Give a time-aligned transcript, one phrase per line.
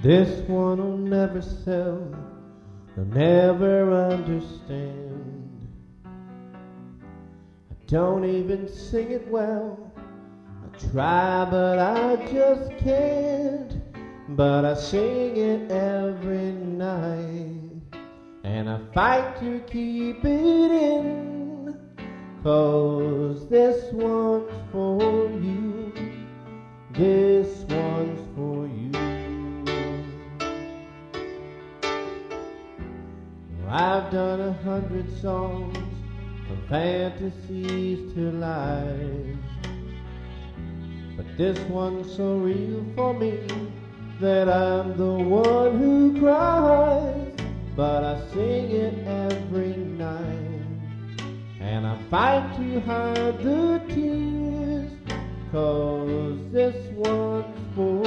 [0.00, 2.14] This one will never sell,
[2.94, 5.66] they'll never understand.
[6.04, 9.92] I don't even sing it well.
[9.96, 13.74] I try, but I just can't.
[14.36, 17.82] But I sing it every night,
[18.44, 21.76] and I fight to keep it in.
[22.44, 24.87] Cause this one's for
[33.70, 35.76] I've done a hundred songs
[36.46, 39.36] from fantasies to lies.
[41.18, 43.46] But this one's so real for me
[44.20, 47.30] that I'm the one who cries.
[47.76, 50.62] But I sing it every night.
[51.60, 54.90] And I fight to hide the tears.
[55.52, 57.97] Cause this one's for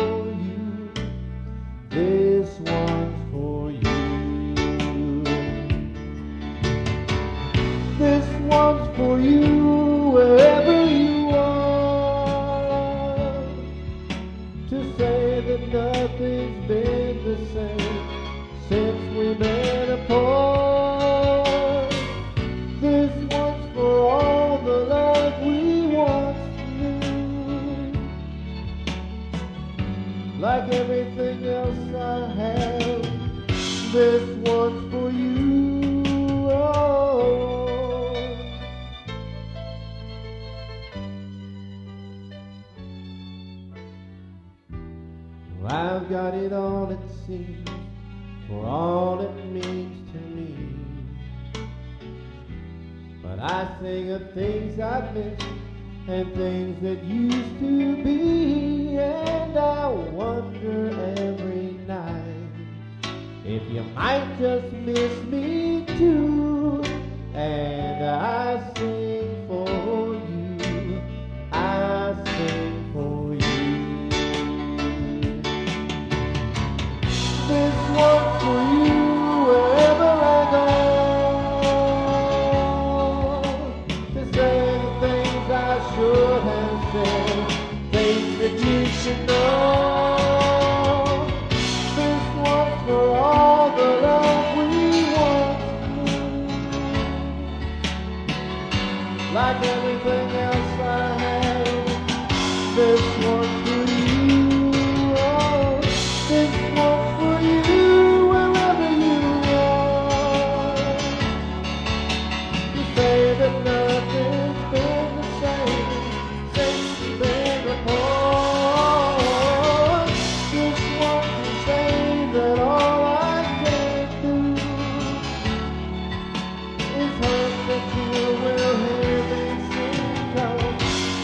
[30.74, 36.04] everything else I have, this one's for you.
[36.50, 36.92] Oh.
[45.72, 47.70] I've got it all, it seems,
[48.48, 50.56] for all it means to me.
[53.24, 55.46] But I think of things I've missed
[56.08, 58.31] and things that used to be,
[64.86, 66.84] miss me too.
[67.34, 71.02] And I sing for you,
[71.52, 73.40] I sing for you.
[77.48, 79.00] This one's for you
[79.48, 80.66] wherever I go.
[84.14, 85.56] To say the things I
[85.94, 87.48] should have said,
[87.92, 89.81] things that you should know.
[99.34, 100.31] Like everything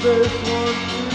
[0.01, 1.06] this one.